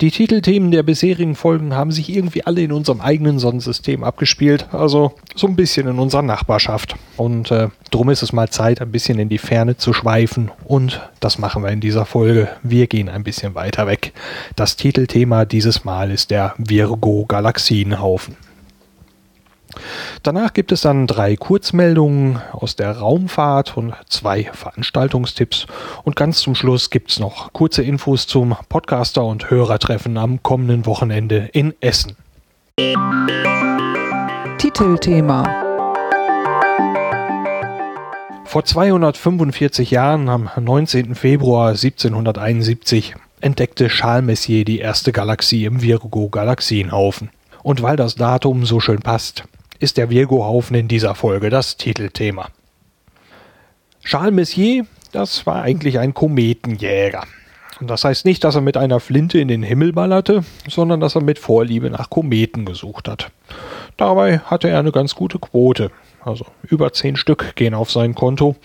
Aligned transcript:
Die 0.00 0.10
Titelthemen 0.10 0.72
der 0.72 0.82
bisherigen 0.82 1.36
Folgen 1.36 1.74
haben 1.74 1.92
sich 1.92 2.10
irgendwie 2.14 2.44
alle 2.44 2.62
in 2.62 2.72
unserem 2.72 3.00
eigenen 3.00 3.38
Sonnensystem 3.38 4.02
abgespielt, 4.02 4.66
also 4.72 5.14
so 5.36 5.46
ein 5.46 5.54
bisschen 5.54 5.86
in 5.86 6.00
unserer 6.00 6.22
Nachbarschaft. 6.22 6.96
Und 7.16 7.52
äh, 7.52 7.68
drum 7.92 8.10
ist 8.10 8.22
es 8.22 8.32
mal 8.32 8.50
Zeit, 8.50 8.82
ein 8.82 8.90
bisschen 8.90 9.20
in 9.20 9.28
die 9.28 9.38
Ferne 9.38 9.76
zu 9.76 9.92
schweifen. 9.92 10.50
Und 10.64 11.00
das 11.20 11.38
machen 11.38 11.62
wir 11.62 11.70
in 11.70 11.80
dieser 11.80 12.06
Folge. 12.06 12.48
Wir 12.64 12.88
gehen 12.88 13.08
ein 13.08 13.22
bisschen 13.22 13.54
weiter 13.54 13.86
weg. 13.86 14.12
Das 14.56 14.74
Titelthema 14.74 15.44
dieses 15.44 15.84
Mal 15.84 16.10
ist 16.10 16.32
der 16.32 16.54
Virgo-Galaxienhaufen. 16.58 18.36
Danach 20.22 20.52
gibt 20.52 20.72
es 20.72 20.82
dann 20.82 21.06
drei 21.06 21.36
Kurzmeldungen 21.36 22.40
aus 22.52 22.76
der 22.76 22.92
Raumfahrt 22.98 23.76
und 23.76 23.94
zwei 24.08 24.50
Veranstaltungstipps. 24.52 25.66
Und 26.02 26.16
ganz 26.16 26.40
zum 26.40 26.54
Schluss 26.54 26.90
gibt 26.90 27.10
es 27.10 27.18
noch 27.18 27.52
kurze 27.52 27.82
Infos 27.82 28.26
zum 28.26 28.56
Podcaster- 28.68 29.24
und 29.24 29.50
Hörertreffen 29.50 30.16
am 30.18 30.42
kommenden 30.42 30.86
Wochenende 30.86 31.48
in 31.52 31.74
Essen. 31.80 32.16
Titelthema 34.58 35.44
Vor 38.44 38.64
245 38.64 39.90
Jahren, 39.90 40.28
am 40.28 40.50
19. 40.58 41.14
Februar 41.14 41.70
1771, 41.70 43.14
entdeckte 43.40 43.88
Charles 43.88 44.24
Messier 44.24 44.64
die 44.64 44.78
erste 44.78 45.12
Galaxie 45.12 45.64
im 45.64 45.82
Virgo-Galaxienhaufen. 45.82 47.30
Und 47.62 47.82
weil 47.82 47.96
das 47.96 48.14
Datum 48.14 48.64
so 48.64 48.80
schön 48.80 49.00
passt, 49.00 49.44
ist 49.78 49.96
der 49.96 50.10
Virgo-Haufen 50.10 50.76
in 50.76 50.88
dieser 50.88 51.14
Folge 51.14 51.50
das 51.50 51.76
Titelthema. 51.76 52.48
Charles 54.04 54.34
Messier, 54.34 54.86
das 55.12 55.46
war 55.46 55.62
eigentlich 55.62 55.98
ein 55.98 56.14
Kometenjäger. 56.14 57.24
Und 57.80 57.90
das 57.90 58.04
heißt 58.04 58.24
nicht, 58.24 58.44
dass 58.44 58.54
er 58.54 58.60
mit 58.60 58.76
einer 58.76 59.00
Flinte 59.00 59.38
in 59.38 59.48
den 59.48 59.62
Himmel 59.62 59.92
ballerte, 59.92 60.44
sondern 60.68 61.00
dass 61.00 61.16
er 61.16 61.22
mit 61.22 61.38
Vorliebe 61.38 61.90
nach 61.90 62.10
Kometen 62.10 62.64
gesucht 62.64 63.08
hat. 63.08 63.30
Dabei 63.96 64.38
hatte 64.38 64.68
er 64.68 64.78
eine 64.78 64.92
ganz 64.92 65.14
gute 65.14 65.38
Quote. 65.38 65.90
Also 66.24 66.46
über 66.62 66.92
zehn 66.92 67.16
Stück 67.16 67.54
gehen 67.54 67.74
auf 67.74 67.90
sein 67.90 68.14
Konto. 68.14 68.56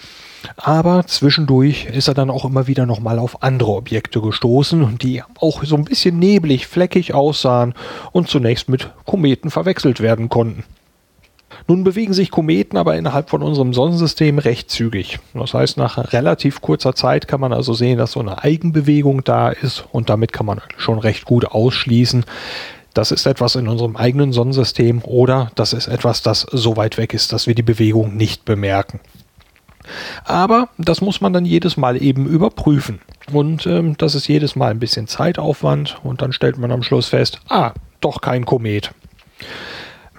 Aber 0.56 1.06
zwischendurch 1.06 1.86
ist 1.86 2.08
er 2.08 2.14
dann 2.14 2.30
auch 2.30 2.46
immer 2.46 2.68
wieder 2.68 2.86
nochmal 2.86 3.20
auf 3.20 3.44
andere 3.44 3.72
Objekte 3.72 4.22
gestoßen, 4.22 4.98
die 4.98 5.22
auch 5.40 5.64
so 5.64 5.76
ein 5.76 5.84
bisschen 5.84 6.18
neblig, 6.20 6.68
fleckig 6.68 7.14
aussahen 7.14 7.74
und 8.12 8.30
zunächst 8.30 8.70
mit 8.70 8.92
Kometen 9.06 9.52
verwechselt 9.52 10.00
werden 10.00 10.30
konnten. 10.30 10.64
Nun 11.67 11.83
bewegen 11.83 12.14
sich 12.14 12.31
Kometen 12.31 12.78
aber 12.78 12.95
innerhalb 12.95 13.30
von 13.30 13.44
unserem 13.44 13.73
Sonnensystem 13.73 14.39
recht 14.39 14.69
zügig. 14.69 15.19
Das 15.33 15.53
heißt, 15.53 15.78
nach 15.78 16.14
relativ 16.14 16.61
kurzer 16.61 16.95
Zeit 16.95 17.28
kann 17.28 17.39
man 17.39 17.53
also 17.53 17.73
sehen, 17.73 17.97
dass 17.97 18.14
so 18.14 18.19
eine 18.19 18.44
Eigenbewegung 18.44 19.23
da 19.23 19.50
ist 19.50 19.86
und 19.91 20.09
damit 20.09 20.33
kann 20.33 20.45
man 20.45 20.61
schon 20.78 21.00
recht 21.00 21.25
gut 21.25 21.45
ausschließen, 21.45 22.25
das 22.94 23.11
ist 23.11 23.25
etwas 23.25 23.56
in 23.56 23.67
unserem 23.67 23.95
eigenen 23.95 24.33
Sonnensystem 24.33 25.02
oder 25.03 25.52
das 25.56 25.73
ist 25.73 25.88
etwas, 25.88 26.22
das 26.22 26.41
so 26.52 26.75
weit 26.75 26.97
weg 26.97 27.13
ist, 27.13 27.31
dass 27.31 27.46
wir 27.46 27.56
die 27.56 27.63
Bewegung 27.63 28.18
nicht 28.18 28.45
bemerken. 28.45 29.00
Aber 30.25 30.69
das 30.78 31.01
muss 31.01 31.22
man 31.22 31.34
dann 31.34 31.45
jedes 31.45 31.78
Mal 31.78 32.01
eben 32.01 32.25
überprüfen. 32.25 33.00
Und 33.31 33.66
ähm, 33.68 33.95
das 33.97 34.16
ist 34.16 34.28
jedes 34.28 34.56
Mal 34.56 34.72
ein 34.72 34.79
bisschen 34.79 35.07
Zeitaufwand 35.07 35.97
und 36.03 36.22
dann 36.22 36.34
stellt 36.34 36.57
man 36.57 36.72
am 36.72 36.84
Schluss 36.84 37.07
fest, 37.07 37.40
ah, 37.47 37.74
doch 38.01 38.22
kein 38.22 38.45
Komet 38.45 38.91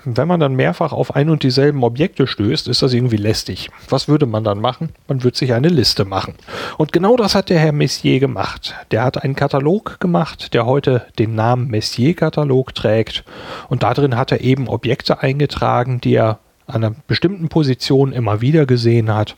wenn 0.04 0.28
man 0.28 0.40
dann 0.40 0.54
mehrfach 0.54 0.92
auf 0.92 1.14
ein 1.14 1.30
und 1.30 1.42
dieselben 1.42 1.82
Objekte 1.82 2.26
stößt, 2.26 2.68
ist 2.68 2.82
das 2.82 2.92
irgendwie 2.92 3.16
lästig. 3.16 3.70
Was 3.88 4.08
würde 4.08 4.26
man 4.26 4.44
dann 4.44 4.60
machen? 4.60 4.90
Man 5.08 5.22
würde 5.22 5.36
sich 5.36 5.52
eine 5.52 5.68
Liste 5.68 6.04
machen. 6.04 6.34
Und 6.78 6.92
genau 6.92 7.16
das 7.16 7.34
hat 7.34 7.50
der 7.50 7.58
Herr 7.58 7.72
Messier 7.72 8.20
gemacht. 8.20 8.74
Der 8.90 9.04
hat 9.04 9.22
einen 9.22 9.34
Katalog 9.34 10.00
gemacht, 10.00 10.54
der 10.54 10.66
heute 10.66 11.06
den 11.18 11.34
Namen 11.34 11.68
Messier-Katalog 11.68 12.74
trägt. 12.74 13.24
Und 13.68 13.82
darin 13.82 14.16
hat 14.16 14.32
er 14.32 14.40
eben 14.40 14.68
Objekte 14.68 15.20
eingetragen, 15.20 16.00
die 16.00 16.14
er 16.14 16.38
an 16.66 16.84
einer 16.84 16.94
bestimmten 17.06 17.48
Position 17.48 18.12
immer 18.12 18.40
wieder 18.40 18.64
gesehen 18.64 19.12
hat 19.12 19.36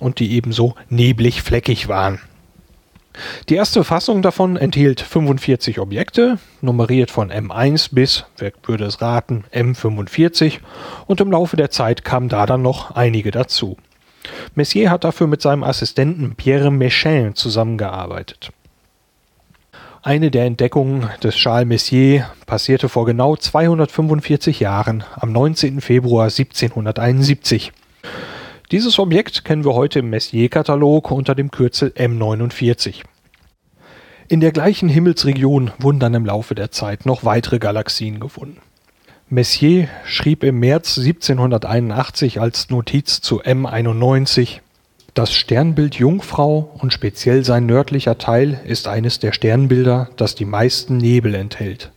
und 0.00 0.20
die 0.20 0.32
ebenso 0.32 0.74
neblig 0.88 1.42
fleckig 1.42 1.88
waren. 1.88 2.20
Die 3.48 3.54
erste 3.54 3.84
Fassung 3.84 4.22
davon 4.22 4.56
enthielt 4.56 5.00
45 5.00 5.78
Objekte, 5.78 6.38
nummeriert 6.60 7.10
von 7.10 7.30
M1 7.30 7.90
bis, 7.92 8.24
wer 8.38 8.52
würde 8.64 8.84
es 8.84 9.00
raten, 9.00 9.44
M45 9.52 10.58
und 11.06 11.20
im 11.20 11.30
Laufe 11.30 11.56
der 11.56 11.70
Zeit 11.70 12.04
kamen 12.04 12.28
da 12.28 12.46
dann 12.46 12.62
noch 12.62 12.92
einige 12.92 13.30
dazu. 13.30 13.76
Messier 14.54 14.90
hat 14.90 15.04
dafür 15.04 15.26
mit 15.26 15.42
seinem 15.42 15.62
Assistenten 15.62 16.34
Pierre 16.34 16.68
Méchain 16.68 17.34
zusammengearbeitet. 17.34 18.50
Eine 20.02 20.30
der 20.30 20.44
Entdeckungen 20.44 21.08
des 21.22 21.34
Charles 21.34 21.66
Messier 21.66 22.30
passierte 22.46 22.88
vor 22.88 23.06
genau 23.06 23.34
245 23.34 24.60
Jahren 24.60 25.02
am 25.16 25.32
19. 25.32 25.80
Februar 25.80 26.26
1771. 26.26 27.72
Dieses 28.72 28.98
Objekt 28.98 29.44
kennen 29.44 29.64
wir 29.64 29.74
heute 29.74 30.00
im 30.00 30.10
Messier-Katalog 30.10 31.12
unter 31.12 31.36
dem 31.36 31.52
Kürzel 31.52 31.92
M49. 31.96 33.04
In 34.26 34.40
der 34.40 34.50
gleichen 34.50 34.88
Himmelsregion 34.88 35.70
wurden 35.78 36.00
dann 36.00 36.14
im 36.14 36.26
Laufe 36.26 36.56
der 36.56 36.72
Zeit 36.72 37.06
noch 37.06 37.24
weitere 37.24 37.60
Galaxien 37.60 38.18
gefunden. 38.18 38.58
Messier 39.28 39.88
schrieb 40.04 40.42
im 40.42 40.58
März 40.58 40.98
1781 40.98 42.40
als 42.40 42.68
Notiz 42.68 43.20
zu 43.20 43.40
M91 43.40 44.58
Das 45.14 45.32
Sternbild 45.32 45.94
Jungfrau 45.94 46.74
und 46.78 46.92
speziell 46.92 47.44
sein 47.44 47.66
nördlicher 47.66 48.18
Teil 48.18 48.60
ist 48.64 48.88
eines 48.88 49.20
der 49.20 49.30
Sternbilder, 49.30 50.10
das 50.16 50.34
die 50.34 50.44
meisten 50.44 50.96
Nebel 50.96 51.36
enthält. 51.36 51.92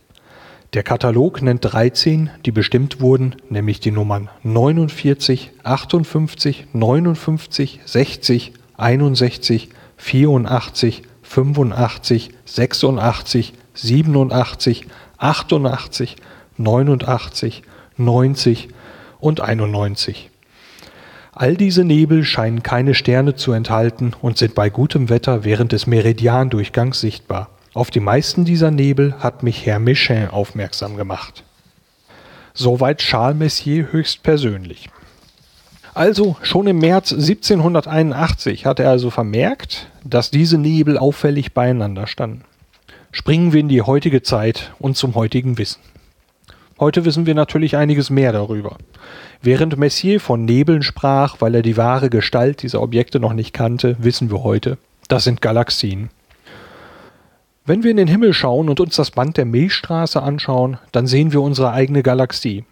Der 0.72 0.84
Katalog 0.84 1.42
nennt 1.42 1.64
13, 1.64 2.30
die 2.46 2.52
bestimmt 2.52 3.00
wurden, 3.00 3.34
nämlich 3.48 3.80
die 3.80 3.90
Nummern 3.90 4.28
49, 4.44 5.50
58, 5.64 6.68
59, 6.72 7.80
60, 7.84 8.52
61, 8.76 9.68
84, 9.96 11.02
85, 11.22 12.30
86, 12.44 13.52
87, 13.74 14.86
88, 15.18 16.16
89, 16.56 17.62
90 17.96 18.68
und 19.18 19.40
91. 19.40 20.30
All 21.32 21.56
diese 21.56 21.84
Nebel 21.84 22.22
scheinen 22.22 22.62
keine 22.62 22.94
Sterne 22.94 23.34
zu 23.34 23.50
enthalten 23.50 24.12
und 24.22 24.38
sind 24.38 24.54
bei 24.54 24.70
gutem 24.70 25.08
Wetter 25.08 25.42
während 25.42 25.72
des 25.72 25.88
Meridiandurchgangs 25.88 27.00
sichtbar. 27.00 27.50
Auf 27.72 27.92
die 27.92 28.00
meisten 28.00 28.44
dieser 28.44 28.72
Nebel 28.72 29.14
hat 29.20 29.44
mich 29.44 29.64
Herr 29.64 29.78
Michelin 29.78 30.28
aufmerksam 30.28 30.96
gemacht. 30.96 31.44
Soweit 32.52 32.98
Charles 32.98 33.38
Messier 33.38 33.92
höchstpersönlich. 33.92 34.88
Also 35.94 36.36
schon 36.42 36.66
im 36.66 36.78
März 36.78 37.12
1781 37.12 38.66
hat 38.66 38.80
er 38.80 38.90
also 38.90 39.10
vermerkt, 39.10 39.86
dass 40.04 40.32
diese 40.32 40.58
Nebel 40.58 40.98
auffällig 40.98 41.54
beieinander 41.54 42.08
standen. 42.08 42.42
Springen 43.12 43.52
wir 43.52 43.60
in 43.60 43.68
die 43.68 43.82
heutige 43.82 44.22
Zeit 44.22 44.72
und 44.80 44.96
zum 44.96 45.14
heutigen 45.14 45.56
Wissen. 45.56 45.80
Heute 46.80 47.04
wissen 47.04 47.26
wir 47.26 47.34
natürlich 47.36 47.76
einiges 47.76 48.10
mehr 48.10 48.32
darüber. 48.32 48.78
Während 49.42 49.76
Messier 49.76 50.18
von 50.18 50.44
Nebeln 50.44 50.82
sprach, 50.82 51.36
weil 51.40 51.54
er 51.54 51.62
die 51.62 51.76
wahre 51.76 52.10
Gestalt 52.10 52.62
dieser 52.62 52.82
Objekte 52.82 53.20
noch 53.20 53.32
nicht 53.32 53.52
kannte, 53.52 53.96
wissen 54.00 54.30
wir 54.30 54.42
heute, 54.42 54.76
das 55.06 55.24
sind 55.24 55.40
Galaxien. 55.40 56.10
Wenn 57.66 57.82
wir 57.82 57.90
in 57.90 57.98
den 57.98 58.08
Himmel 58.08 58.32
schauen 58.32 58.70
und 58.70 58.80
uns 58.80 58.96
das 58.96 59.10
Band 59.10 59.36
der 59.36 59.44
Milchstraße 59.44 60.22
anschauen, 60.22 60.78
dann 60.92 61.06
sehen 61.06 61.32
wir 61.32 61.42
unsere 61.42 61.72
eigene 61.72 62.02
Galaxie. 62.02 62.64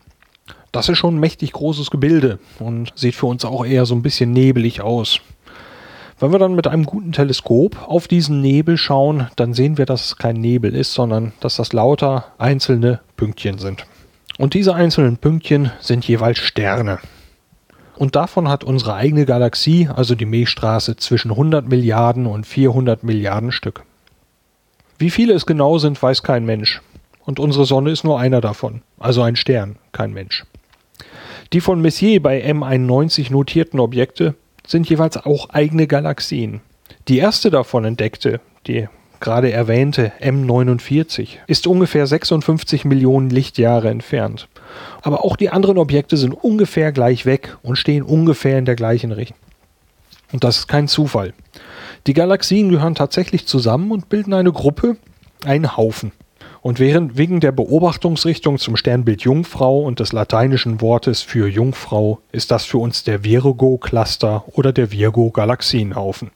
Das 0.73 0.89
ist 0.89 0.97
schon 0.97 1.17
ein 1.17 1.21
mächtig 1.21 1.53
großes 1.53 1.91
Gebilde 1.91 2.39
und 2.59 2.93
sieht 2.95 3.15
für 3.15 3.27
uns 3.27 3.45
auch 3.45 3.67
eher 3.67 3.85
so 3.85 3.95
ein 3.95 4.03
bisschen 4.03 4.33
nebelig 4.33 4.81
aus. 4.81 5.21
Wenn 6.19 6.33
wir 6.33 6.39
dann 6.39 6.55
mit 6.55 6.67
einem 6.67 6.85
guten 6.85 7.13
Teleskop 7.13 7.87
auf 7.87 8.09
diesen 8.09 8.41
Nebel 8.41 8.79
schauen, 8.79 9.29
dann 9.37 9.53
sehen 9.53 9.77
wir, 9.79 9.85
dass 9.87 10.07
es 10.07 10.17
kein 10.17 10.37
Nebel 10.37 10.75
ist, 10.75 10.95
sondern 10.95 11.33
dass 11.41 11.57
das 11.57 11.73
lauter 11.75 12.33
einzelne 12.39 13.01
Pünktchen 13.17 13.59
sind. 13.59 13.87
Und 14.39 14.55
diese 14.55 14.75
einzelnen 14.75 15.19
Pünktchen 15.19 15.71
sind 15.81 16.09
jeweils 16.09 16.39
Sterne. 16.39 16.99
Und 17.97 18.17
davon 18.17 18.49
hat 18.49 18.65
unsere 18.65 18.95
eigene 18.95 19.27
Galaxie, 19.27 19.89
also 19.95 20.15
die 20.15 20.25
Milchstraße, 20.25 20.97
zwischen 20.97 21.31
100 21.31 21.69
Milliarden 21.69 22.27
und 22.27 22.47
400 22.47 23.05
Milliarden 23.05 23.53
Stück. 23.53 23.85
Wie 24.99 25.11
viele 25.11 25.35
es 25.35 25.47
genau 25.47 25.79
sind, 25.79 26.03
weiß 26.03 26.23
kein 26.23 26.45
Mensch. 26.45 26.83
Und 27.25 27.39
unsere 27.39 27.67
Sonne 27.67 27.91
ist 27.91 28.05
nur 28.05 28.19
einer 28.19 28.41
davon, 28.41 28.83
also 28.99 29.23
ein 29.23 29.37
Stern, 29.37 29.77
kein 29.93 30.13
Mensch. 30.13 30.45
Die 31.53 31.61
von 31.61 31.81
Messier 31.81 32.23
bei 32.23 32.45
M91 32.45 33.31
notierten 33.31 33.81
Objekte 33.81 34.35
sind 34.67 34.89
jeweils 34.89 35.17
auch 35.17 35.51
eigene 35.51 35.87
Galaxien. 35.87 36.61
Die 37.07 37.19
erste 37.19 37.51
davon 37.51 37.85
entdeckte, 37.85 38.41
die 38.67 38.89
gerade 39.21 39.53
erwähnte 39.53 40.13
M49, 40.21 41.39
ist 41.47 41.67
ungefähr 41.67 42.07
56 42.07 42.85
Millionen 42.85 43.31
Lichtjahre 43.31 43.89
entfernt. 43.89 44.49
Aber 45.03 45.25
auch 45.25 45.37
die 45.37 45.51
anderen 45.51 45.79
Objekte 45.79 46.17
sind 46.17 46.33
ungefähr 46.33 46.93
gleich 46.93 47.25
weg 47.25 47.57
und 47.63 47.77
stehen 47.77 48.03
ungefähr 48.03 48.59
in 48.59 48.65
der 48.65 48.77
gleichen 48.77 49.13
Richtung. 49.13 49.39
Und 50.33 50.45
das 50.45 50.59
ist 50.59 50.69
kein 50.69 50.89
Zufall. 50.89 51.33
Die 52.07 52.15
Galaxien 52.15 52.71
gehören 52.71 52.95
tatsächlich 52.95 53.47
zusammen 53.47 53.91
und 53.91 54.09
bilden 54.09 54.35
eine 54.35 54.53
Gruppe, 54.53 54.97
einen 55.45 55.77
Haufen. 55.77 56.13
Und 56.61 56.81
während 56.81 57.17
wegen 57.17 57.41
der 57.41 57.53
Beobachtungsrichtung 57.53 58.59
zum 58.59 58.77
Sternbild 58.77 59.23
Jungfrau 59.23 59.81
und 59.81 60.01
des 60.01 60.13
lateinischen 60.13 60.81
Wortes 60.81 61.23
für 61.23 61.49
Jungfrau 61.49 62.21
ist 62.33 62.51
das 62.51 62.65
für 62.65 62.79
uns 62.79 63.05
der 63.05 63.25
Virgo-Cluster 63.25 64.45
oder 64.53 64.73
der 64.73 64.91
Virgo-Galaxienhaufen. 64.91 66.31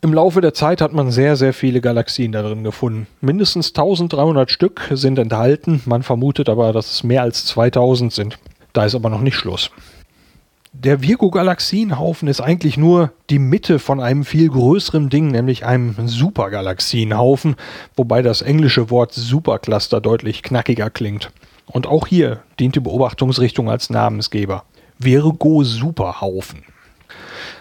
Im 0.00 0.14
Laufe 0.14 0.40
der 0.40 0.54
Zeit 0.54 0.80
hat 0.80 0.92
man 0.92 1.12
sehr, 1.12 1.36
sehr 1.36 1.52
viele 1.52 1.80
Galaxien 1.80 2.32
darin 2.32 2.64
gefunden. 2.64 3.06
Mindestens 3.20 3.68
1300 3.68 4.50
Stück 4.50 4.88
sind 4.90 5.18
enthalten. 5.18 5.80
Man 5.84 6.02
vermutet 6.02 6.48
aber, 6.48 6.72
dass 6.72 6.90
es 6.90 7.04
mehr 7.04 7.22
als 7.22 7.44
2000 7.46 8.12
sind. 8.12 8.38
Da 8.72 8.84
ist 8.84 8.96
aber 8.96 9.10
noch 9.10 9.20
nicht 9.20 9.36
Schluss. 9.36 9.70
Der 10.74 11.02
Virgo-Galaxienhaufen 11.02 12.28
ist 12.28 12.40
eigentlich 12.40 12.78
nur 12.78 13.12
die 13.28 13.38
Mitte 13.38 13.78
von 13.78 14.00
einem 14.00 14.24
viel 14.24 14.48
größeren 14.48 15.10
Ding, 15.10 15.30
nämlich 15.30 15.66
einem 15.66 15.94
Supergalaxienhaufen, 16.08 17.56
wobei 17.94 18.22
das 18.22 18.40
englische 18.40 18.88
Wort 18.88 19.12
Supercluster 19.12 20.00
deutlich 20.00 20.42
knackiger 20.42 20.88
klingt. 20.88 21.30
Und 21.66 21.86
auch 21.86 22.06
hier 22.06 22.42
dient 22.58 22.74
die 22.74 22.80
Beobachtungsrichtung 22.80 23.68
als 23.68 23.90
Namensgeber. 23.90 24.64
Virgo-Superhaufen. 24.98 26.64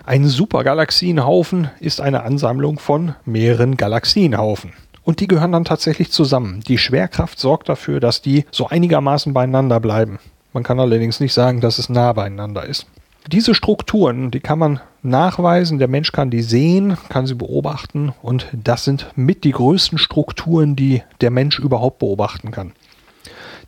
Ein 0.05 0.25
Supergalaxienhaufen 0.25 1.69
ist 1.81 1.99
eine 1.99 2.23
Ansammlung 2.23 2.79
von 2.79 3.15
mehreren 3.25 3.75
Galaxienhaufen. 3.75 4.71
Und 5.03 5.19
die 5.19 5.27
gehören 5.27 5.51
dann 5.51 5.65
tatsächlich 5.65 6.13
zusammen. 6.13 6.61
Die 6.65 6.77
Schwerkraft 6.77 7.39
sorgt 7.39 7.67
dafür, 7.67 7.99
dass 7.99 8.21
die 8.21 8.45
so 8.51 8.69
einigermaßen 8.69 9.33
beieinander 9.33 9.81
bleiben. 9.81 10.19
Man 10.53 10.63
kann 10.63 10.79
allerdings 10.79 11.19
nicht 11.19 11.33
sagen, 11.33 11.59
dass 11.59 11.77
es 11.77 11.89
nah 11.89 12.13
beieinander 12.13 12.65
ist. 12.65 12.87
Diese 13.27 13.53
Strukturen, 13.53 14.31
die 14.31 14.39
kann 14.39 14.57
man 14.57 14.79
nachweisen, 15.03 15.77
der 15.77 15.87
Mensch 15.87 16.11
kann 16.11 16.31
die 16.31 16.41
sehen, 16.41 16.97
kann 17.09 17.27
sie 17.27 17.35
beobachten 17.35 18.13
und 18.21 18.47
das 18.51 18.83
sind 18.83 19.07
mit 19.15 19.43
die 19.43 19.51
größten 19.51 19.97
Strukturen, 19.97 20.75
die 20.75 21.03
der 21.21 21.31
Mensch 21.31 21.59
überhaupt 21.59 21.99
beobachten 21.99 22.51
kann. 22.51 22.73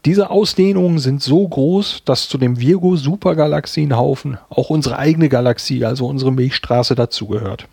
Diese 0.05 0.31
Ausdehnungen 0.31 0.99
sind 0.99 1.21
so 1.21 1.47
groß, 1.47 2.01
dass 2.03 2.27
zu 2.27 2.37
dem 2.37 2.59
Virgo-Supergalaxienhaufen 2.59 4.37
auch 4.49 4.69
unsere 4.69 4.97
eigene 4.97 5.29
Galaxie, 5.29 5.85
also 5.85 6.07
unsere 6.07 6.31
Milchstraße, 6.31 6.95
dazugehört. 6.95 7.67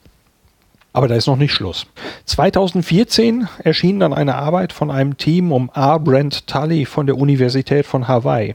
Aber 0.92 1.08
da 1.08 1.14
ist 1.14 1.26
noch 1.26 1.36
nicht 1.36 1.52
Schluss. 1.52 1.86
2014 2.26 3.48
erschien 3.64 4.00
dann 4.00 4.12
eine 4.12 4.36
Arbeit 4.36 4.72
von 4.72 4.90
einem 4.90 5.16
Team 5.16 5.50
um 5.50 5.70
R. 5.74 5.98
Brent 5.98 6.46
Tully 6.46 6.84
von 6.84 7.06
der 7.06 7.16
Universität 7.16 7.86
von 7.86 8.06
Hawaii. 8.06 8.54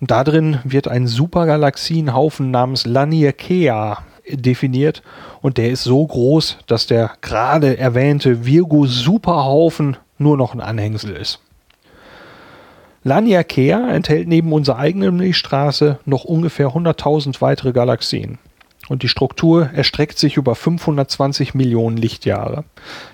Darin 0.00 0.58
wird 0.64 0.88
ein 0.88 1.06
Supergalaxienhaufen 1.06 2.50
namens 2.50 2.84
Laniakea 2.84 3.98
definiert 4.28 5.02
und 5.40 5.58
der 5.58 5.70
ist 5.70 5.84
so 5.84 6.06
groß, 6.06 6.58
dass 6.66 6.86
der 6.86 7.12
gerade 7.20 7.78
erwähnte 7.78 8.44
Virgo-Superhaufen 8.44 9.96
nur 10.18 10.36
noch 10.36 10.54
ein 10.54 10.60
Anhängsel 10.60 11.16
ist. 11.16 11.40
Laniakea 13.02 13.90
enthält 13.90 14.28
neben 14.28 14.52
unserer 14.52 14.78
eigenen 14.78 15.16
Milchstraße 15.18 15.98
noch 16.06 16.24
ungefähr 16.24 16.68
100.000 16.68 17.40
weitere 17.42 17.72
Galaxien. 17.72 18.38
Und 18.88 19.02
die 19.02 19.08
Struktur 19.08 19.70
erstreckt 19.72 20.18
sich 20.18 20.36
über 20.36 20.54
520 20.54 21.54
Millionen 21.54 21.96
Lichtjahre. 21.96 22.64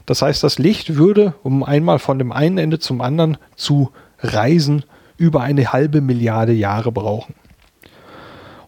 Das 0.07 0.23
heißt, 0.23 0.43
das 0.43 0.59
Licht 0.59 0.97
würde, 0.97 1.35
um 1.43 1.63
einmal 1.63 1.99
von 1.99 2.19
dem 2.19 2.33
einen 2.33 2.59
Ende 2.59 2.79
zum 2.79 3.01
anderen 3.01 3.37
zu 3.57 3.91
reisen, 4.21 4.85
über 5.21 5.43
eine 5.43 5.73
halbe 5.73 6.01
Milliarde 6.01 6.53
Jahre 6.53 6.91
brauchen. 6.91 7.35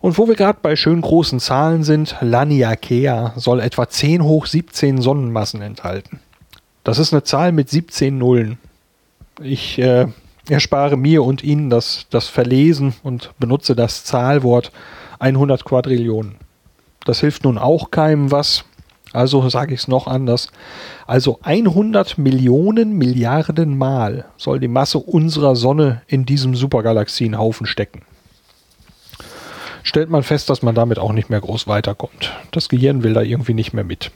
Und 0.00 0.18
wo 0.18 0.28
wir 0.28 0.34
gerade 0.34 0.58
bei 0.60 0.76
schön 0.76 1.00
großen 1.00 1.40
Zahlen 1.40 1.82
sind, 1.82 2.16
Laniakea 2.20 3.32
soll 3.36 3.60
etwa 3.60 3.88
10 3.88 4.22
hoch 4.22 4.46
17 4.46 5.00
Sonnenmassen 5.00 5.62
enthalten. 5.62 6.20
Das 6.84 6.98
ist 6.98 7.12
eine 7.12 7.22
Zahl 7.22 7.52
mit 7.52 7.70
17 7.70 8.18
Nullen. 8.18 8.58
Ich 9.40 9.78
äh, 9.78 10.08
erspare 10.48 10.98
mir 10.98 11.24
und 11.24 11.42
Ihnen 11.42 11.70
das, 11.70 12.06
das 12.10 12.28
Verlesen 12.28 12.94
und 13.02 13.30
benutze 13.38 13.74
das 13.74 14.04
Zahlwort 14.04 14.72
100 15.20 15.64
Quadrillionen. 15.64 16.34
Das 17.06 17.20
hilft 17.20 17.44
nun 17.44 17.56
auch 17.56 17.90
keinem 17.90 18.30
was, 18.30 18.64
also 19.12 19.48
sage 19.48 19.74
ich 19.74 19.80
es 19.80 19.88
noch 19.88 20.06
anders. 20.06 20.48
Also 21.06 21.38
100 21.42 22.18
Millionen 22.18 22.96
Milliarden 22.96 23.76
Mal 23.76 24.26
soll 24.36 24.60
die 24.60 24.68
Masse 24.68 24.98
unserer 24.98 25.56
Sonne 25.56 26.02
in 26.06 26.24
diesem 26.24 26.54
Supergalaxienhaufen 26.54 27.66
stecken. 27.66 28.02
Stellt 29.82 30.10
man 30.10 30.22
fest, 30.22 30.48
dass 30.48 30.62
man 30.62 30.74
damit 30.74 30.98
auch 30.98 31.12
nicht 31.12 31.28
mehr 31.28 31.40
groß 31.40 31.66
weiterkommt. 31.66 32.32
Das 32.52 32.68
Gehirn 32.68 33.02
will 33.02 33.14
da 33.14 33.22
irgendwie 33.22 33.54
nicht 33.54 33.72
mehr 33.72 33.84
mit. 33.84 34.12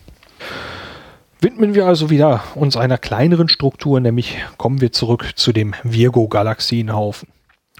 Widmen 1.41 1.75
wir 1.75 1.87
also 1.87 2.09
wieder 2.09 2.43
uns 2.55 2.77
einer 2.77 2.97
kleineren 2.97 3.49
Struktur, 3.49 4.01
nämlich 4.01 4.39
kommen 4.57 4.81
wir 4.81 4.93
zurück 4.93 5.33
zu 5.37 5.53
dem 5.53 5.75
Virgo-Galaxienhaufen. 5.83 7.29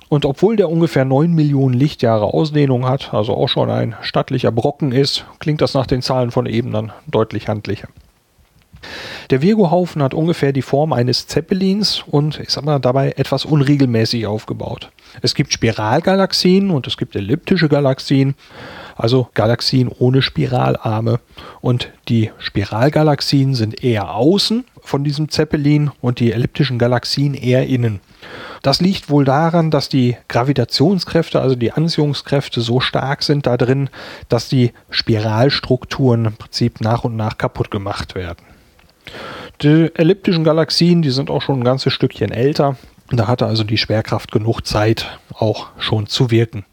Und 0.09 0.25
obwohl 0.25 0.57
der 0.57 0.71
ungefähr 0.71 1.05
9 1.05 1.33
Millionen 1.33 1.75
Lichtjahre 1.75 2.27
Ausdehnung 2.27 2.87
hat, 2.87 3.13
also 3.13 3.35
auch 3.35 3.49
schon 3.49 3.71
ein 3.71 3.97
stattlicher 4.03 4.53
Brocken 4.53 4.93
ist, 4.93 5.25
klingt 5.41 5.61
das 5.61 5.75
nach 5.75 5.87
den 5.87 6.03
Zahlen 6.03 6.31
von 6.31 6.47
eben 6.47 6.71
dann 6.71 6.93
deutlich 7.09 7.49
handlicher. 7.49 7.89
Der 9.31 9.43
Virgo-Haufen 9.43 10.03
hat 10.03 10.15
ungefähr 10.15 10.53
die 10.53 10.63
Form 10.63 10.93
eines 10.93 11.27
Zeppelins 11.27 12.05
und 12.07 12.39
ist 12.39 12.57
aber 12.57 12.79
dabei 12.79 13.15
etwas 13.17 13.45
unregelmäßig 13.45 14.27
aufgebaut. 14.27 14.91
Es 15.23 15.35
gibt 15.35 15.53
Spiralgalaxien 15.53 16.71
und 16.71 16.87
es 16.87 16.97
gibt 16.97 17.17
elliptische 17.17 17.69
Galaxien, 17.69 18.37
also 18.97 19.29
Galaxien 19.35 19.89
ohne 19.89 20.23
Spiralarme. 20.23 21.19
Und 21.61 21.91
die 22.09 22.31
Spiralgalaxien 22.39 23.55
sind 23.55 23.83
eher 23.83 24.15
außen 24.15 24.65
von 24.87 25.05
diesem 25.05 25.29
Zeppelin 25.29 25.91
und 26.01 26.21
die 26.21 26.33
elliptischen 26.33 26.79
Galaxien 26.79 27.35
eher 27.35 27.67
innen. 27.67 28.01
Das 28.63 28.81
liegt 28.81 29.11
wohl 29.11 29.25
daran, 29.25 29.71
dass 29.71 29.89
die 29.89 30.17
Gravitationskräfte, 30.29 31.41
also 31.41 31.55
die 31.55 31.73
Anziehungskräfte 31.73 32.61
so 32.61 32.81
stark 32.81 33.23
sind 33.23 33.47
da 33.47 33.57
drin, 33.57 33.91
dass 34.29 34.49
die 34.49 34.73
Spiralstrukturen 34.91 36.25
im 36.25 36.37
Prinzip 36.37 36.81
nach 36.81 37.05
und 37.05 37.17
nach 37.17 37.39
kaputt 37.39 37.71
gemacht 37.71 38.15
werden. 38.15 38.45
Die 39.63 39.91
elliptischen 39.95 40.45
Galaxien, 40.45 41.03
die 41.03 41.11
sind 41.11 41.31
auch 41.31 41.43
schon 41.43 41.61
ein 41.61 41.65
ganzes 41.65 41.93
Stückchen 41.93 42.31
älter. 42.31 42.77
Da 43.11 43.27
hatte 43.27 43.47
also 43.47 43.65
die 43.65 43.79
Schwerkraft 43.79 44.33
genug 44.33 44.63
Zeit, 44.63 45.19
auch 45.33 45.69
schon 45.79 46.07
zu 46.07 46.31
wirken. 46.31 46.65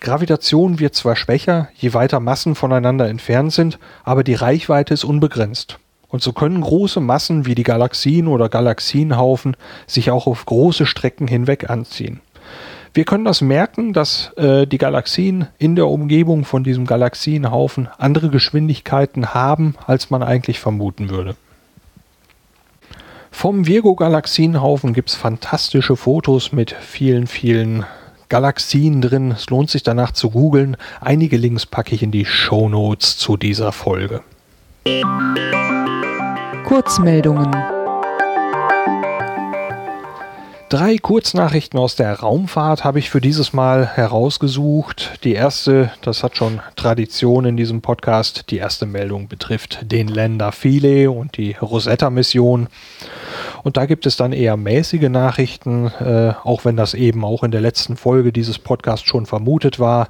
Gravitation 0.00 0.78
wird 0.78 0.94
zwar 0.94 1.16
schwächer, 1.16 1.68
je 1.74 1.92
weiter 1.92 2.20
Massen 2.20 2.54
voneinander 2.54 3.08
entfernt 3.08 3.52
sind, 3.52 3.78
aber 4.02 4.24
die 4.24 4.34
Reichweite 4.34 4.94
ist 4.94 5.04
unbegrenzt. 5.04 5.78
Und 6.10 6.22
so 6.22 6.32
können 6.32 6.60
große 6.60 7.00
Massen 7.00 7.46
wie 7.46 7.54
die 7.54 7.62
Galaxien 7.62 8.26
oder 8.26 8.48
Galaxienhaufen 8.48 9.56
sich 9.86 10.10
auch 10.10 10.26
auf 10.26 10.44
große 10.44 10.86
Strecken 10.86 11.28
hinweg 11.28 11.70
anziehen. 11.70 12.20
Wir 12.92 13.04
können 13.04 13.24
das 13.24 13.40
merken, 13.40 13.92
dass 13.92 14.32
äh, 14.36 14.66
die 14.66 14.78
Galaxien 14.78 15.46
in 15.58 15.76
der 15.76 15.86
Umgebung 15.86 16.44
von 16.44 16.64
diesem 16.64 16.86
Galaxienhaufen 16.86 17.88
andere 17.98 18.30
Geschwindigkeiten 18.30 19.32
haben, 19.32 19.76
als 19.86 20.10
man 20.10 20.24
eigentlich 20.24 20.58
vermuten 20.58 21.08
würde. 21.08 21.36
Vom 23.30 23.68
Virgo-Galaxienhaufen 23.68 24.92
gibt 24.92 25.10
es 25.10 25.14
fantastische 25.14 25.94
Fotos 25.94 26.50
mit 26.50 26.72
vielen, 26.72 27.28
vielen 27.28 27.86
Galaxien 28.28 29.00
drin. 29.00 29.30
Es 29.30 29.48
lohnt 29.50 29.70
sich 29.70 29.84
danach 29.84 30.10
zu 30.10 30.30
googeln. 30.30 30.76
Einige 31.00 31.36
Links 31.36 31.66
packe 31.66 31.94
ich 31.94 32.02
in 32.02 32.10
die 32.10 32.24
Show 32.24 32.68
Notes 32.68 33.16
zu 33.16 33.36
dieser 33.36 33.70
Folge. 33.70 34.22
Kurzmeldungen. 36.64 37.50
Drei 40.70 40.98
Kurznachrichten 40.98 41.80
aus 41.80 41.96
der 41.96 42.20
Raumfahrt 42.20 42.84
habe 42.84 43.00
ich 43.00 43.10
für 43.10 43.20
dieses 43.20 43.52
Mal 43.52 43.88
herausgesucht. 43.88 45.18
Die 45.24 45.32
erste, 45.32 45.90
das 46.00 46.22
hat 46.22 46.36
schon 46.36 46.60
Tradition 46.76 47.44
in 47.44 47.56
diesem 47.56 47.80
Podcast, 47.80 48.50
die 48.50 48.58
erste 48.58 48.86
Meldung 48.86 49.26
betrifft 49.26 49.80
den 49.82 50.06
Länder 50.06 50.52
Philae 50.52 51.08
und 51.08 51.36
die 51.36 51.56
Rosetta-Mission. 51.60 52.68
Und 53.62 53.76
da 53.76 53.86
gibt 53.86 54.06
es 54.06 54.16
dann 54.16 54.32
eher 54.32 54.56
mäßige 54.56 55.08
Nachrichten, 55.08 55.86
äh, 55.86 56.32
auch 56.44 56.64
wenn 56.64 56.76
das 56.76 56.94
eben 56.94 57.24
auch 57.24 57.42
in 57.42 57.50
der 57.50 57.60
letzten 57.60 57.96
Folge 57.96 58.32
dieses 58.32 58.58
Podcasts 58.58 59.06
schon 59.06 59.26
vermutet 59.26 59.78
war. 59.78 60.08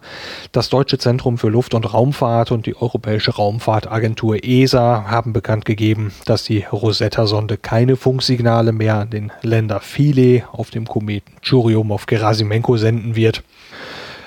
Das 0.53 0.69
Deutsche 0.69 0.99
Zentrum 0.99 1.39
für 1.39 1.49
Luft- 1.49 1.75
und 1.75 1.93
Raumfahrt 1.93 2.53
und 2.53 2.67
die 2.67 2.77
Europäische 2.77 3.33
Raumfahrtagentur 3.33 4.45
ESA 4.45 5.05
haben 5.09 5.33
bekannt 5.33 5.65
gegeben, 5.65 6.13
dass 6.27 6.45
die 6.45 6.65
Rosetta-Sonde 6.71 7.57
keine 7.57 7.97
Funksignale 7.97 8.73
mehr 8.73 8.97
an 8.97 9.11
den 9.11 9.33
Länder 9.43 9.81
Philae 9.81 10.45
auf 10.53 10.71
dem 10.71 10.87
Kometen 10.87 11.35
Churyumov-Gerasimenko 11.43 12.77
senden 12.77 13.17
wird. 13.17 13.43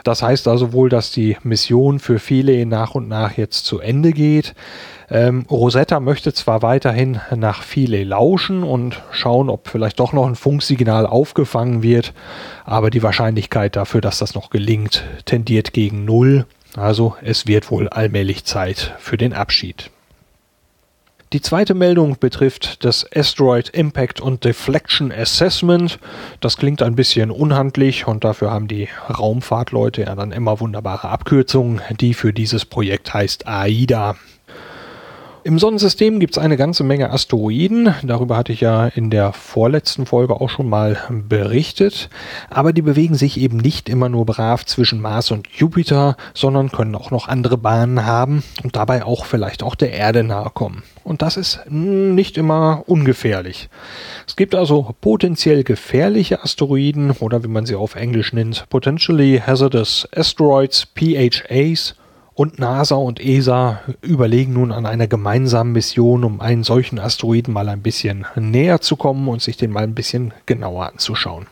Das 0.04 0.22
heißt 0.22 0.48
also 0.48 0.74
wohl, 0.74 0.90
dass 0.90 1.12
die 1.12 1.38
Mission 1.44 2.00
für 2.00 2.20
viele 2.20 2.66
nach 2.66 2.94
und 2.94 3.08
nach 3.08 3.38
jetzt 3.38 3.66
zu 3.66 3.80
Ende 3.80 4.12
geht. 4.12 4.54
Ähm, 5.10 5.46
Rosetta 5.50 6.00
möchte 6.00 6.34
zwar 6.34 6.62
weiterhin 6.62 7.22
nach 7.36 7.64
Philae 7.64 8.04
lauschen 8.04 8.64
und 8.64 9.02
schauen, 9.12 9.50
ob 9.50 9.70
vielleicht 9.70 10.00
doch 10.00 10.12
noch 10.12 10.28
ein 10.28 10.36
Funksignal 10.36 11.06
aufgefangen 11.06 11.84
wird, 11.84 12.14
aber 12.66 12.90
die 12.90 13.04
Wahrscheinlichkeit 13.04 13.76
dafür, 13.76 14.02
dass 14.02 14.18
das 14.18 14.36
noch 14.36 14.50
gelingt, 14.50 15.04
tendiert 15.26 15.72
gegen 15.74 16.04
Null. 16.04 16.46
Also 16.76 17.16
es 17.22 17.48
wird 17.48 17.70
wohl 17.72 17.88
allmählich 17.88 18.46
Zeit 18.46 18.96
für 18.98 19.18
den 19.18 19.34
Abschied. 19.34 19.92
Die 21.34 21.42
zweite 21.42 21.74
Meldung 21.74 22.20
betrifft 22.20 22.86
das 22.86 23.08
Asteroid 23.12 23.70
Impact 23.70 24.22
und 24.22 24.46
Deflection 24.46 25.12
Assessment. 25.12 25.98
Das 26.42 26.58
klingt 26.58 26.84
ein 26.84 26.96
bisschen 26.96 27.32
unhandlich 27.32 28.06
und 28.06 28.24
dafür 28.24 28.52
haben 28.52 28.68
die 28.68 28.88
Raumfahrtleute 29.10 30.04
ja 30.04 30.14
dann 30.14 30.32
immer 30.32 30.60
wunderbare 30.60 31.10
Abkürzungen, 31.10 31.82
die 32.00 32.14
für 32.14 32.34
dieses 32.34 32.66
Projekt 32.66 33.16
heißt 33.16 33.48
AIDA. 33.48 34.16
Im 35.46 35.60
Sonnensystem 35.60 36.22
gibt 36.22 36.38
es 36.38 36.42
eine 36.42 36.56
ganze 36.56 36.86
Menge 36.86 37.10
Asteroiden. 37.10 37.94
Darüber 38.04 38.38
hatte 38.38 38.54
ich 38.54 38.62
ja 38.62 38.88
in 38.88 39.10
der 39.10 39.34
vorletzten 39.34 40.06
Folge 40.06 40.40
auch 40.40 40.50
schon 40.50 40.70
mal 40.70 40.98
berichtet. 41.10 42.10
Aber 42.50 42.72
die 42.72 42.82
bewegen 42.82 43.16
sich 43.16 43.38
eben 43.38 43.58
nicht 43.58 43.90
immer 43.90 44.08
nur 44.08 44.26
brav 44.26 44.66
zwischen 44.66 45.02
Mars 45.02 45.32
und 45.32 45.48
Jupiter, 45.50 46.16
sondern 46.34 46.72
können 46.72 46.96
auch 46.96 47.12
noch 47.12 47.28
andere 47.28 47.58
Bahnen 47.58 48.06
haben 48.06 48.42
und 48.64 48.78
dabei 48.78 49.04
auch 49.04 49.26
vielleicht 49.26 49.64
auch 49.64 49.76
der 49.76 49.92
Erde 49.92 50.24
nahe 50.24 50.50
kommen. 50.54 50.84
Und 51.04 51.22
das 51.22 51.36
ist 51.36 51.60
nicht 51.68 52.38
immer 52.38 52.84
ungefährlich. 52.86 53.68
Es 54.26 54.38
gibt 54.38 54.56
also 54.56 54.96
potenziell 55.02 55.66
gefährliche 55.66 56.42
Asteroiden 56.42 57.12
oder 57.12 57.44
wie 57.44 57.50
man 57.50 57.66
sie 57.66 57.76
auf 57.76 57.96
Englisch 57.96 58.32
nennt, 58.32 58.64
Potentially 58.70 59.42
Hazardous 59.46 60.08
Asteroids, 60.16 60.88
PHAs 60.96 61.96
und 62.36 62.60
NASA 62.60 62.96
und 62.96 63.20
ESA 63.20 63.82
überlegen 64.02 64.54
nun 64.54 64.72
an 64.72 64.86
einer 64.86 65.08
gemeinsamen 65.08 65.72
Mission, 65.72 66.24
um 66.24 66.42
einen 66.42 66.64
solchen 66.64 67.00
Asteroiden 67.00 67.54
mal 67.54 67.70
ein 67.70 67.82
bisschen 67.82 68.26
näher 68.36 68.82
zu 68.82 68.96
kommen 68.96 69.28
und 69.28 69.42
sich 69.42 69.58
den 69.58 69.72
mal 69.72 69.84
ein 69.84 69.96
bisschen 69.96 70.34
genauer 70.46 70.88
anzuschauen. 70.88 71.48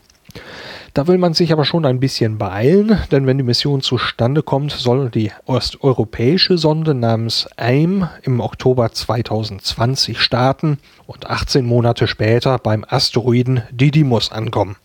Da 0.94 1.08
will 1.08 1.18
man 1.18 1.34
sich 1.34 1.54
aber 1.54 1.64
schon 1.64 1.86
ein 1.86 2.02
bisschen 2.02 2.38
beeilen, 2.38 3.00
denn 3.12 3.26
wenn 3.26 3.38
die 3.38 3.46
Mission 3.46 3.82
zustande 3.82 4.44
kommt, 4.44 4.74
soll 4.74 5.10
die 5.10 5.32
osteuropäische 5.46 6.58
Sonde 6.58 6.94
namens 6.94 7.48
AIM 7.56 8.10
im 8.24 8.42
Oktober 8.42 8.92
2020 8.92 10.20
starten 10.20 10.80
und 11.06 11.30
18 11.30 11.66
Monate 11.66 12.08
später 12.08 12.58
beim 12.58 12.86
Asteroiden 12.88 13.64
Didymos 13.72 14.34
ankommen. 14.34 14.76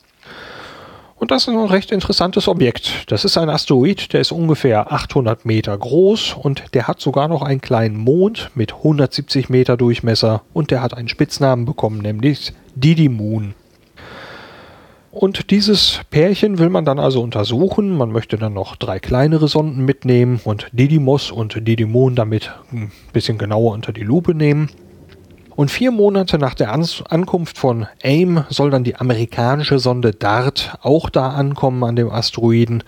Und 1.19 1.31
das 1.31 1.43
ist 1.43 1.49
ein 1.49 1.65
recht 1.65 1.93
interessantes 1.93 2.47
Objekt. 2.47 3.11
Das 3.11 3.25
ist 3.25 3.39
ein 3.39 3.49
Asteroid, 3.49 4.13
der 4.13 4.21
ist 4.21 4.33
ungefähr 4.33 4.93
800 4.93 5.47
Meter 5.47 5.77
groß 5.77 6.35
und 6.35 6.75
der 6.75 6.87
hat 6.87 7.01
sogar 7.01 7.27
noch 7.27 7.41
einen 7.41 7.63
kleinen 7.63 7.97
Mond 7.97 8.51
mit 8.55 8.75
170 8.75 9.49
Meter 9.49 9.79
Durchmesser 9.79 10.43
und 10.53 10.71
der 10.71 10.83
hat 10.83 10.95
einen 10.95 11.09
Spitznamen 11.09 11.65
bekommen, 11.65 12.01
nämlich 12.03 12.53
Didymoon. 12.75 13.55
Und 15.11 15.51
dieses 15.51 16.01
Pärchen 16.11 16.59
will 16.59 16.69
man 16.69 16.85
dann 16.85 16.99
also 16.99 17.23
untersuchen. 17.23 17.97
Man 17.97 18.13
möchte 18.13 18.37
dann 18.37 18.53
noch 18.53 18.77
drei 18.77 18.99
kleinere 18.99 19.49
Sonden 19.49 19.83
mitnehmen 19.83 20.41
und 20.45 20.69
Didymos 20.73 21.31
und 21.31 21.67
Didymon 21.67 22.15
damit 22.15 22.53
ein 22.71 22.93
bisschen 23.15 23.39
genauer 23.39 23.73
unter 23.73 23.93
die 23.93 24.03
Lupe 24.03 24.35
nehmen. 24.35 24.69
Und 25.57 25.71
vier 25.71 25.91
Monate 25.91 26.39
nach 26.39 26.53
der 26.53 26.71
Ankunft 26.73 27.57
von 27.57 27.87
AIM 28.03 28.45
soll 28.51 28.71
dann 28.71 28.85
die 28.85 28.97
amerikanische 28.97 29.79
Sonde 29.79 30.13
DART 30.13 30.79
auch 30.83 31.09
da 31.09 31.31
ankommen 31.31 31.83
an 31.83 31.97
dem 31.97 32.11
Asteroiden 32.11 32.85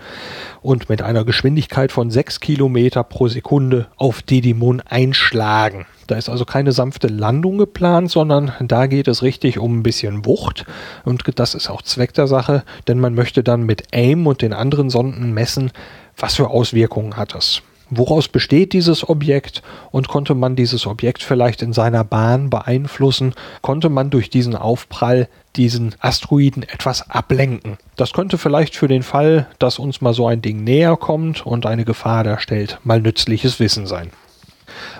und 0.61 0.87
mit 0.87 1.01
einer 1.01 1.25
Geschwindigkeit 1.25 1.91
von 1.91 2.11
sechs 2.11 2.39
Kilometer 2.39 3.03
pro 3.03 3.27
Sekunde 3.27 3.87
auf 3.97 4.21
Didymon 4.21 4.81
einschlagen. 4.81 5.87
Da 6.05 6.15
ist 6.15 6.29
also 6.29 6.45
keine 6.45 6.71
sanfte 6.71 7.07
Landung 7.07 7.57
geplant, 7.57 8.11
sondern 8.11 8.51
da 8.61 8.85
geht 8.85 9.07
es 9.07 9.23
richtig 9.23 9.57
um 9.57 9.79
ein 9.79 9.83
bisschen 9.83 10.27
Wucht. 10.27 10.65
Und 11.05 11.23
das 11.39 11.55
ist 11.55 11.71
auch 11.71 11.81
Zweck 11.81 12.13
der 12.13 12.27
Sache, 12.27 12.63
denn 12.87 12.99
man 12.99 13.15
möchte 13.15 13.41
dann 13.41 13.63
mit 13.63 13.95
AIM 13.95 14.27
und 14.27 14.43
den 14.43 14.53
anderen 14.53 14.91
Sonden 14.91 15.33
messen, 15.33 15.71
was 16.17 16.35
für 16.35 16.51
Auswirkungen 16.51 17.17
hat 17.17 17.33
das. 17.33 17.63
Woraus 17.91 18.27
besteht 18.27 18.73
dieses 18.73 19.07
Objekt 19.07 19.63
und 19.91 20.07
konnte 20.07 20.35
man 20.35 20.55
dieses 20.55 20.85
Objekt 20.85 21.23
vielleicht 21.23 21.63
in 21.63 21.73
seiner 21.73 22.03
Bahn 22.03 22.49
beeinflussen? 22.49 23.33
Konnte 23.61 23.89
man 23.89 24.11
durch 24.11 24.29
diesen 24.29 24.55
Aufprall 24.55 25.27
diesen 25.55 25.95
Asteroiden 25.99 26.63
etwas 26.63 27.09
ablenken? 27.09 27.77
Das 27.95 28.13
könnte 28.13 28.37
vielleicht 28.37 28.75
für 28.75 28.87
den 28.87 29.01
Fall, 29.01 29.47
dass 29.57 29.79
uns 29.79 30.01
mal 30.01 30.13
so 30.13 30.27
ein 30.27 30.41
Ding 30.41 30.63
näher 30.63 30.97
kommt 30.97 31.45
und 31.45 31.65
eine 31.65 31.83
Gefahr 31.83 32.23
darstellt, 32.23 32.77
mal 32.83 33.01
nützliches 33.01 33.59
Wissen 33.59 33.87
sein. 33.87 34.11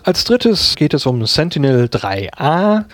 Als 0.03 0.23
drittes 0.23 0.75
geht 0.75 0.95
es 0.95 1.05
um 1.05 1.25
Sentinel 1.27 1.85
3A 1.85 2.85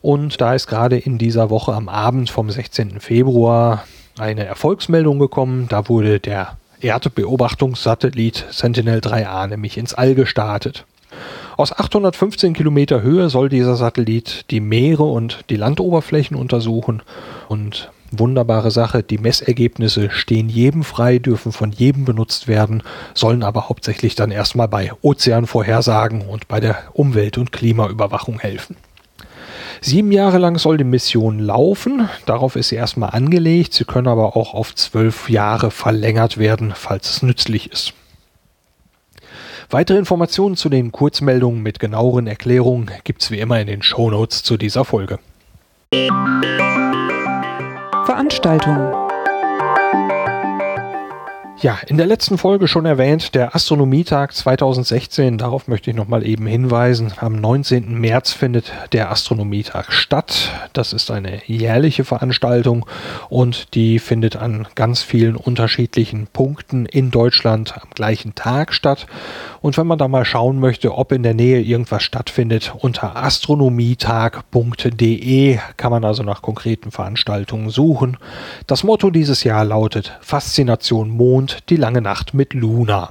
und 0.00 0.40
da 0.40 0.54
ist 0.54 0.68
gerade 0.68 0.96
in 0.96 1.18
dieser 1.18 1.50
Woche 1.50 1.74
am 1.74 1.88
Abend 1.88 2.30
vom 2.30 2.50
16. 2.50 3.00
Februar 3.00 3.84
eine 4.18 4.44
Erfolgsmeldung 4.44 5.18
gekommen. 5.18 5.66
Da 5.68 5.88
wurde 5.88 6.20
der 6.20 6.56
Erdbeobachtungssatellit 6.80 8.46
Sentinel-3A 8.50 9.46
nämlich 9.46 9.78
ins 9.78 9.94
All 9.94 10.14
gestartet. 10.14 10.84
Aus 11.56 11.72
815 11.72 12.54
Kilometer 12.54 13.02
Höhe 13.02 13.28
soll 13.28 13.48
dieser 13.48 13.76
Satellit 13.76 14.46
die 14.50 14.60
Meere 14.60 15.02
und 15.02 15.44
die 15.50 15.56
Landoberflächen 15.56 16.36
untersuchen 16.36 17.02
und 17.48 17.90
wunderbare 18.10 18.70
Sache, 18.70 19.02
die 19.02 19.18
Messergebnisse 19.18 20.10
stehen 20.10 20.48
jedem 20.48 20.84
frei, 20.84 21.18
dürfen 21.18 21.52
von 21.52 21.70
jedem 21.70 22.04
benutzt 22.04 22.48
werden, 22.48 22.82
sollen 23.14 23.42
aber 23.42 23.68
hauptsächlich 23.68 24.14
dann 24.14 24.30
erstmal 24.30 24.68
bei 24.68 24.92
Ozeanvorhersagen 25.02 26.22
und 26.22 26.48
bei 26.48 26.60
der 26.60 26.78
Umwelt- 26.92 27.38
und 27.38 27.52
Klimaüberwachung 27.52 28.40
helfen. 28.40 28.76
Sieben 29.82 30.12
Jahre 30.12 30.36
lang 30.36 30.58
soll 30.58 30.76
die 30.76 30.84
Mission 30.84 31.38
laufen. 31.38 32.08
Darauf 32.26 32.54
ist 32.54 32.68
sie 32.68 32.76
erstmal 32.76 33.10
angelegt. 33.10 33.72
Sie 33.72 33.84
können 33.84 34.08
aber 34.08 34.36
auch 34.36 34.52
auf 34.52 34.74
zwölf 34.74 35.30
Jahre 35.30 35.70
verlängert 35.70 36.36
werden, 36.36 36.72
falls 36.74 37.08
es 37.08 37.22
nützlich 37.22 37.72
ist. 37.72 37.94
Weitere 39.70 39.96
Informationen 39.98 40.56
zu 40.56 40.68
den 40.68 40.92
Kurzmeldungen 40.92 41.62
mit 41.62 41.78
genaueren 41.78 42.26
Erklärungen 42.26 42.90
gibt 43.04 43.22
es 43.22 43.30
wie 43.30 43.38
immer 43.38 43.58
in 43.60 43.68
den 43.68 43.82
Shownotes 43.82 44.42
zu 44.42 44.58
dieser 44.58 44.84
Folge. 44.84 45.18
Veranstaltungen 48.04 49.09
ja, 51.62 51.78
in 51.86 51.98
der 51.98 52.06
letzten 52.06 52.38
Folge 52.38 52.68
schon 52.68 52.86
erwähnt, 52.86 53.34
der 53.34 53.54
Astronomietag 53.54 54.32
2016, 54.32 55.36
darauf 55.36 55.68
möchte 55.68 55.90
ich 55.90 55.96
nochmal 55.96 56.26
eben 56.26 56.46
hinweisen. 56.46 57.12
Am 57.18 57.38
19. 57.38 58.00
März 58.00 58.32
findet 58.32 58.72
der 58.92 59.10
Astronomietag 59.10 59.92
statt. 59.92 60.48
Das 60.72 60.94
ist 60.94 61.10
eine 61.10 61.42
jährliche 61.46 62.04
Veranstaltung 62.04 62.86
und 63.28 63.74
die 63.74 63.98
findet 63.98 64.36
an 64.36 64.68
ganz 64.74 65.02
vielen 65.02 65.36
unterschiedlichen 65.36 66.28
Punkten 66.28 66.86
in 66.86 67.10
Deutschland 67.10 67.74
am 67.76 67.90
gleichen 67.94 68.34
Tag 68.34 68.72
statt. 68.72 69.06
Und 69.60 69.76
wenn 69.76 69.86
man 69.86 69.98
da 69.98 70.08
mal 70.08 70.24
schauen 70.24 70.58
möchte, 70.58 70.96
ob 70.96 71.12
in 71.12 71.22
der 71.22 71.34
Nähe 71.34 71.60
irgendwas 71.60 72.02
stattfindet, 72.02 72.72
unter 72.78 73.16
astronomietag.de 73.16 75.58
kann 75.76 75.90
man 75.90 76.02
also 76.04 76.22
nach 76.22 76.40
konkreten 76.40 76.90
Veranstaltungen 76.90 77.68
suchen. 77.68 78.16
Das 78.66 78.84
Motto 78.84 79.10
dieses 79.10 79.44
Jahr 79.44 79.66
lautet 79.66 80.16
Faszination 80.22 81.10
Mond, 81.10 81.49
die 81.68 81.76
lange 81.76 82.00
Nacht 82.00 82.34
mit 82.34 82.54
Luna. 82.54 83.10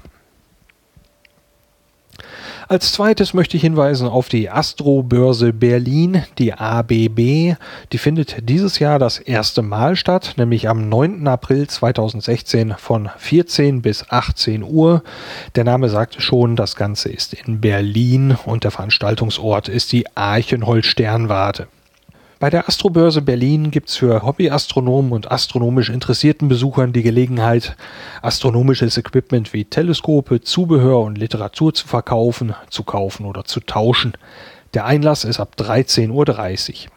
Als 2.69 2.93
zweites 2.93 3.33
möchte 3.33 3.57
ich 3.57 3.63
hinweisen 3.63 4.07
auf 4.07 4.29
die 4.29 4.51
Astrobörse 4.51 5.53
Berlin, 5.53 6.23
die 6.37 6.53
ABB. 6.53 7.55
Die 7.91 7.97
findet 7.97 8.47
dieses 8.47 8.77
Jahr 8.77 8.99
das 8.99 9.17
erste 9.17 9.63
Mal 9.63 9.95
statt, 9.95 10.35
nämlich 10.37 10.69
am 10.69 10.87
9. 10.87 11.27
April 11.27 11.65
2016 11.65 12.75
von 12.77 13.09
14 13.17 13.81
bis 13.81 14.05
18 14.11 14.61
Uhr. 14.61 15.01
Der 15.55 15.63
Name 15.63 15.89
sagt 15.89 16.21
schon, 16.21 16.55
das 16.55 16.75
Ganze 16.75 17.09
ist 17.09 17.33
in 17.33 17.59
Berlin 17.59 18.37
und 18.45 18.63
der 18.63 18.69
Veranstaltungsort 18.69 19.67
ist 19.67 19.91
die 19.91 20.05
Archenholz 20.15 20.85
Sternwarte. 20.85 21.67
Bei 22.39 22.49
der 22.49 22.69
Astrobörse 22.69 23.21
Berlin 23.21 23.69
gibt's 23.69 23.97
für 23.97 24.23
Hobbyastronomen 24.23 25.11
und 25.11 25.29
astronomisch 25.29 25.89
interessierten 25.89 26.47
Besuchern 26.47 26.93
die 26.93 27.03
Gelegenheit, 27.03 27.75
astronomisches 28.21 28.97
Equipment 28.97 29.51
wie 29.51 29.65
Teleskope, 29.65 30.39
Zubehör 30.39 31.01
und 31.01 31.17
Literatur 31.17 31.73
zu 31.73 31.85
verkaufen, 31.85 32.55
zu 32.69 32.83
kaufen 32.83 33.25
oder 33.25 33.43
zu 33.43 33.59
tauschen. 33.59 34.13
Der 34.73 34.85
Einlass 34.85 35.25
ist 35.25 35.41
ab 35.41 35.55
13.30 35.57 36.85
Uhr. 36.85 36.91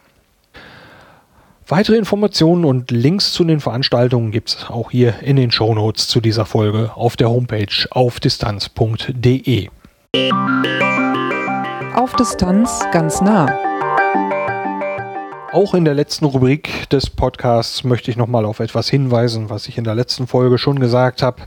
Weitere 1.67 1.97
Informationen 1.97 2.63
und 2.63 2.91
Links 2.91 3.33
zu 3.33 3.43
den 3.43 3.59
Veranstaltungen 3.59 4.31
gibt 4.31 4.49
es 4.49 4.69
auch 4.69 4.91
hier 4.91 5.19
in 5.23 5.35
den 5.35 5.51
Shownotes 5.51 6.07
zu 6.07 6.21
dieser 6.21 6.45
Folge 6.45 6.91
auf 6.95 7.17
der 7.17 7.29
Homepage 7.29 7.67
aufdistanz.de. 7.91 9.67
Auf 11.95 12.15
Distanz 12.15 12.79
ganz 12.93 13.19
nah. 13.19 13.72
Auch 15.53 15.75
in 15.75 15.85
der 15.85 15.93
letzten 15.93 16.25
Rubrik 16.25 16.89
des 16.89 17.11
Podcasts 17.11 17.83
möchte 17.83 18.09
ich 18.09 18.17
nochmal 18.17 18.43
auf 18.43 18.59
etwas 18.59 18.89
hinweisen, 18.89 19.51
was 19.51 19.67
ich 19.67 19.77
in 19.77 19.83
der 19.83 19.93
letzten 19.93 20.25
Folge 20.25 20.57
schon 20.57 20.79
gesagt 20.79 21.21
habe. 21.21 21.43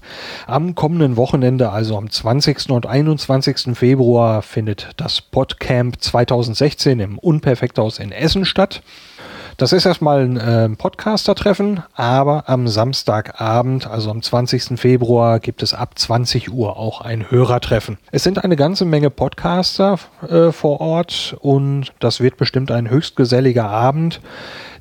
Am 0.46 0.76
kommenden 0.76 1.16
Wochenende, 1.16 1.70
also 1.70 1.96
am 1.96 2.08
20. 2.08 2.70
und 2.70 2.86
21. 2.86 3.76
Februar, 3.76 4.42
findet 4.42 4.90
das 4.96 5.20
Podcamp 5.20 6.00
2016 6.00 7.00
im 7.00 7.18
Unperfekthaus 7.18 7.98
in 7.98 8.12
Essen 8.12 8.44
statt. 8.44 8.80
Das 9.58 9.72
ist 9.72 9.86
erstmal 9.86 10.20
ein 10.20 10.36
äh, 10.36 10.68
Podcaster-Treffen, 10.68 11.82
aber 11.94 12.46
am 12.46 12.68
Samstagabend, 12.68 13.86
also 13.86 14.10
am 14.10 14.20
20. 14.20 14.78
Februar, 14.78 15.40
gibt 15.40 15.62
es 15.62 15.72
ab 15.72 15.98
20 15.98 16.52
Uhr 16.52 16.76
auch 16.76 17.00
ein 17.00 17.30
Hörertreffen. 17.30 17.96
Es 18.10 18.22
sind 18.22 18.44
eine 18.44 18.56
ganze 18.56 18.84
Menge 18.84 19.08
Podcaster 19.08 19.98
äh, 20.28 20.52
vor 20.52 20.82
Ort 20.82 21.38
und 21.40 21.94
das 22.00 22.20
wird 22.20 22.36
bestimmt 22.36 22.70
ein 22.70 22.90
höchst 22.90 23.16
geselliger 23.16 23.66
Abend. 23.70 24.20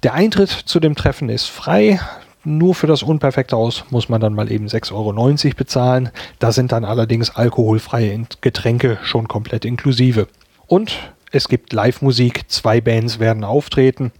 Der 0.03 0.13
Eintritt 0.13 0.50
zu 0.50 0.82
dem 0.82 0.96
Treffen 0.96 1.29
ist 1.29 1.46
frei. 1.46 2.01
Nur 2.44 2.75
für 2.75 2.88
das 2.88 3.01
unperfekte 3.01 3.55
Haus 3.55 3.86
muss 3.91 4.10
man 4.10 4.20
dann 4.20 4.34
mal 4.34 4.51
eben 4.51 4.67
6,90 4.67 4.91
Euro 4.94 5.55
bezahlen. 5.55 6.10
Da 6.39 6.51
sind 6.51 6.74
dann 6.74 6.84
allerdings 6.84 7.34
alkoholfreie 7.34 8.25
Getränke 8.41 8.98
schon 9.03 9.29
komplett 9.29 9.63
inklusive. 9.63 10.27
Und 10.67 10.98
es 11.32 11.48
gibt 11.48 11.72
Live-Musik, 11.72 12.51
zwei 12.51 12.82
Bands 12.82 13.20
werden 13.20 13.46
auftreten. 13.46 14.12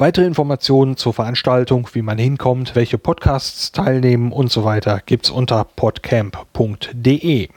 Weitere 0.00 0.24
Informationen 0.24 0.96
zur 0.96 1.12
Veranstaltung, 1.12 1.86
wie 1.92 2.00
man 2.00 2.16
hinkommt, 2.16 2.74
welche 2.74 2.96
Podcasts 2.96 3.70
teilnehmen 3.70 4.32
und 4.32 4.50
so 4.50 4.64
weiter 4.64 5.02
gibt 5.04 5.26
es 5.26 5.30
unter 5.30 5.62
podcamp.de. 5.76 7.50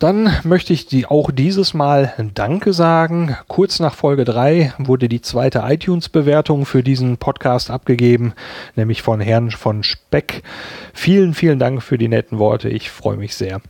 Dann 0.00 0.36
möchte 0.42 0.72
ich 0.72 0.86
die 0.86 1.06
auch 1.06 1.30
dieses 1.30 1.74
Mal 1.74 2.12
Danke 2.34 2.72
sagen. 2.72 3.36
Kurz 3.46 3.78
nach 3.78 3.94
Folge 3.94 4.24
3 4.24 4.74
wurde 4.78 5.08
die 5.08 5.22
zweite 5.22 5.62
iTunes-Bewertung 5.64 6.66
für 6.66 6.82
diesen 6.82 7.16
Podcast 7.16 7.70
abgegeben, 7.70 8.32
nämlich 8.74 9.02
von 9.02 9.20
Herrn 9.20 9.52
von 9.52 9.84
Speck. 9.84 10.42
Vielen, 10.92 11.34
vielen 11.34 11.60
Dank 11.60 11.84
für 11.84 11.98
die 11.98 12.08
netten 12.08 12.40
Worte. 12.40 12.68
Ich 12.68 12.90
freue 12.90 13.16
mich 13.16 13.36
sehr. 13.36 13.60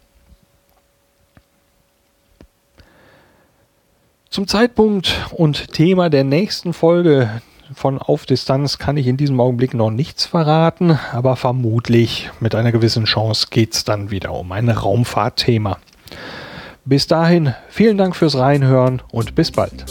Zum 4.34 4.48
Zeitpunkt 4.48 5.30
und 5.30 5.72
Thema 5.74 6.10
der 6.10 6.24
nächsten 6.24 6.72
Folge 6.72 7.40
von 7.72 7.98
Auf 7.98 8.26
Distanz 8.26 8.78
kann 8.78 8.96
ich 8.96 9.06
in 9.06 9.16
diesem 9.16 9.38
Augenblick 9.38 9.74
noch 9.74 9.92
nichts 9.92 10.26
verraten, 10.26 10.98
aber 11.12 11.36
vermutlich 11.36 12.30
mit 12.40 12.56
einer 12.56 12.72
gewissen 12.72 13.04
Chance 13.04 13.46
geht 13.50 13.74
es 13.74 13.84
dann 13.84 14.10
wieder 14.10 14.32
um 14.32 14.50
ein 14.50 14.68
Raumfahrtthema. 14.70 15.78
Bis 16.84 17.06
dahin, 17.06 17.54
vielen 17.68 17.96
Dank 17.96 18.16
fürs 18.16 18.36
Reinhören 18.36 19.02
und 19.12 19.36
bis 19.36 19.52
bald. 19.52 19.84